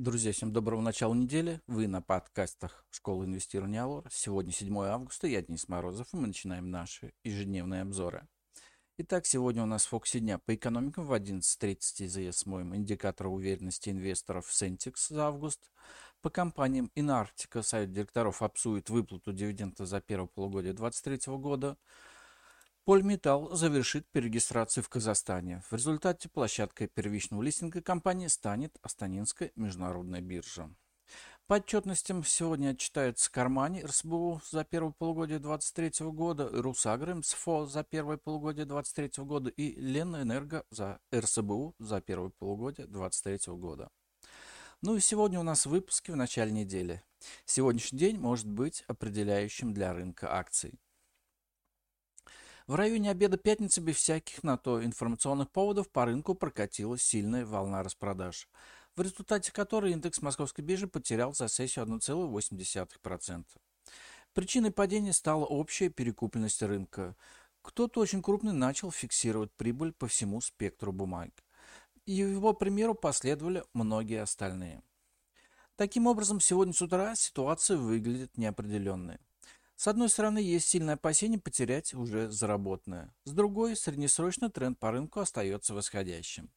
[0.00, 1.60] Друзья, всем доброго начала недели.
[1.66, 4.08] Вы на подкастах Школы инвестирования Алор.
[4.10, 8.26] Сегодня 7 августа, я Денис Морозов, и мы начинаем наши ежедневные обзоры.
[8.96, 13.90] Итак, сегодня у нас в фокусе дня по экономикам в 11.30 ЗС моем индикатор уверенности
[13.90, 15.70] инвесторов Sentix за август.
[16.22, 21.76] По компаниям Инарктика совет директоров обсует выплату дивидендов за первое полугодие 2023 года.
[22.84, 25.62] Польметалл завершит перерегистрацию в Казахстане.
[25.70, 30.70] В результате площадкой первичного листинга компании станет Астанинская международная биржа.
[31.46, 38.16] По отчетностям сегодня отчитаются Кармани РСБУ за первое полугодие 2023 года, Русагра МСФО за первое
[38.16, 43.90] полугодие 2023 года и Ленэнерго за РСБУ за первое полугодие 2023 года.
[44.80, 47.02] Ну и сегодня у нас выпуски в начале недели.
[47.44, 50.80] Сегодняшний день может быть определяющим для рынка акций.
[52.70, 57.82] В районе обеда пятницы без всяких на то информационных поводов по рынку прокатилась сильная волна
[57.82, 58.48] распродаж,
[58.94, 63.44] в результате которой индекс московской биржи потерял за сессию 1,8%.
[64.34, 67.16] Причиной падения стала общая перекупленность рынка.
[67.62, 71.30] Кто-то очень крупный начал фиксировать прибыль по всему спектру бумаг.
[72.06, 74.80] И его примеру последовали многие остальные.
[75.74, 79.18] Таким образом, сегодня с утра ситуация выглядит неопределенной.
[79.80, 83.14] С одной стороны, есть сильное опасение потерять уже заработанное.
[83.24, 86.50] С другой, среднесрочный тренд по рынку остается восходящим.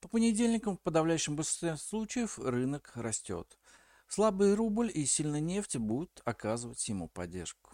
[0.00, 3.60] По понедельникам в подавляющем большинстве случаев рынок растет.
[4.08, 7.70] Слабый рубль и сильная нефть будут оказывать ему поддержку.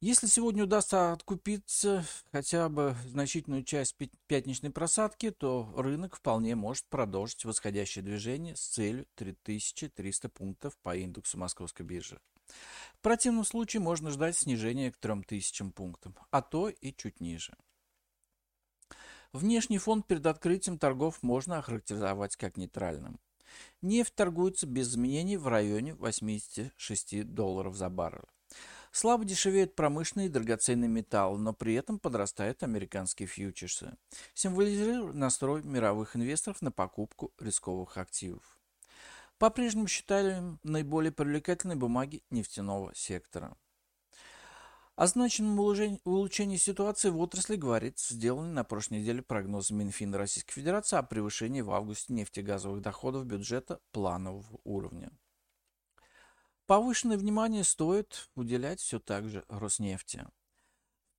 [0.00, 3.96] Если сегодня удастся откупиться хотя бы значительную часть
[4.28, 11.36] пятничной просадки, то рынок вполне может продолжить восходящее движение с целью 3300 пунктов по индексу
[11.36, 12.20] московской биржи.
[12.94, 17.56] В противном случае можно ждать снижения к 3000 пунктам, а то и чуть ниже.
[19.32, 23.20] Внешний фон перед открытием торгов можно охарактеризовать как нейтральным.
[23.80, 28.28] Нефть торгуется без изменений в районе 86 долларов за баррель.
[28.92, 33.96] Слабо дешевеют промышленные и драгоценные металлы, но при этом подрастают американские фьючерсы,
[34.34, 38.59] символизируя настрой мировых инвесторов на покупку рисковых активов.
[39.40, 43.56] По-прежнему считаем наиболее привлекательной бумаги нефтяного сектора.
[44.96, 45.58] О значимом
[46.04, 51.62] улучшении ситуации в отрасли говорит сделанный на прошлой неделе прогноз Минфина Российской Федерации о превышении
[51.62, 55.10] в августе нефтегазовых доходов бюджета планового уровня.
[56.66, 60.26] Повышенное внимание стоит уделять все так же Роснефти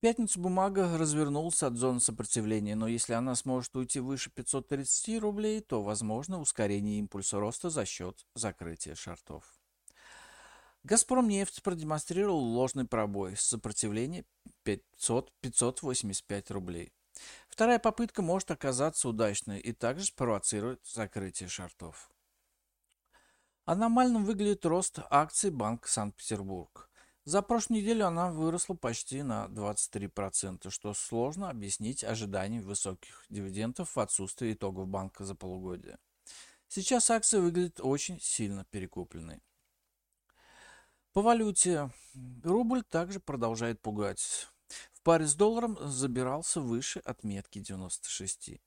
[0.02, 5.80] пятницу бумага развернулась от зоны сопротивления, но если она сможет уйти выше 530 рублей, то
[5.80, 9.44] возможно ускорение импульса роста за счет закрытия шортов.
[10.82, 14.24] «Газпром» нефть продемонстрировал ложный пробой с сопротивлением
[14.64, 16.92] 500-585 рублей.
[17.48, 22.10] Вторая попытка может оказаться удачной и также спровоцирует закрытие шортов.
[23.66, 26.90] Аномальным выглядит рост акций Банка Санкт-Петербург.
[27.24, 34.00] За прошлую неделю она выросла почти на 23%, что сложно объяснить ожиданием высоких дивидендов в
[34.00, 35.98] отсутствии итогов банка за полугодие.
[36.66, 39.40] Сейчас акция выглядит очень сильно перекупленной.
[41.12, 41.90] По валюте
[42.42, 44.48] рубль также продолжает пугать.
[44.92, 48.60] В паре с долларом забирался выше отметки 96.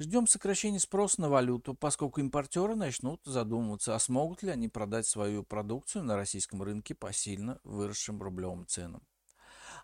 [0.00, 5.44] Ждем сокращения спроса на валюту, поскольку импортеры начнут задумываться, а смогут ли они продать свою
[5.44, 9.06] продукцию на российском рынке по сильно выросшим рублевым ценам.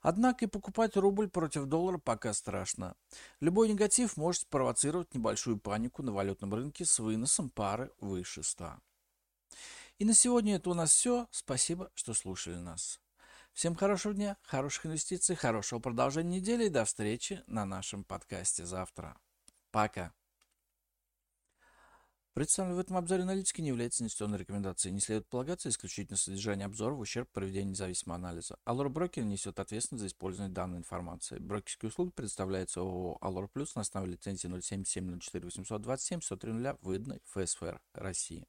[0.00, 2.96] Однако и покупать рубль против доллара пока страшно.
[3.40, 8.78] Любой негатив может спровоцировать небольшую панику на валютном рынке с выносом пары выше 100.
[9.98, 11.28] И на сегодня это у нас все.
[11.30, 13.00] Спасибо, что слушали нас.
[13.52, 19.18] Всем хорошего дня, хороших инвестиций, хорошего продолжения недели и до встречи на нашем подкасте завтра.
[19.76, 20.10] Пока.
[22.32, 24.94] Представленный в этом обзоре аналитики не является инвестиционной рекомендацией.
[24.94, 28.56] Не следует полагаться исключительно содержание обзора в ущерб проведению независимого анализа.
[28.64, 31.38] Allure Broker несет ответственность за использование данной информации.
[31.38, 37.78] Брокерские услуги предоставляются ООО Allure Plus на основе лицензии 077 04 827 103 выданной ФСФР
[37.92, 38.46] России.